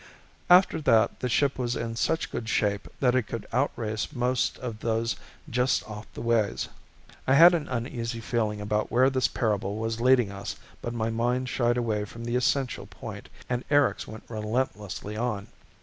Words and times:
After 0.49 0.81
that 0.81 1.19
the 1.19 1.29
ship 1.29 1.59
was 1.59 1.75
in 1.75 1.95
such 1.95 2.31
good 2.31 2.49
shape 2.49 2.87
that 3.01 3.13
it 3.13 3.27
could 3.27 3.45
outrace 3.53 4.11
most 4.11 4.57
of 4.57 4.79
those 4.79 5.15
just 5.47 5.87
off 5.87 6.07
the 6.15 6.23
ways." 6.23 6.69
I 7.27 7.35
had 7.35 7.53
an 7.53 7.67
uneasy 7.67 8.19
feeling 8.19 8.59
about 8.61 8.89
where 8.91 9.11
this 9.11 9.27
parable 9.27 9.77
was 9.77 10.01
leading 10.01 10.31
us 10.31 10.55
but 10.81 10.95
my 10.95 11.11
mind 11.11 11.49
shied 11.49 11.77
away 11.77 12.05
from 12.05 12.25
the 12.25 12.35
essential 12.35 12.87
point 12.87 13.29
and 13.47 13.63
Erics 13.69 14.07
went 14.07 14.23
relentlessly 14.27 15.15
on. 15.15 15.49